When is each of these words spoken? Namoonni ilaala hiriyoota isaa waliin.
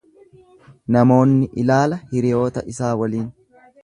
Namoonni 0.95 1.49
ilaala 1.63 1.99
hiriyoota 2.13 2.65
isaa 2.73 2.91
waliin. 3.03 3.29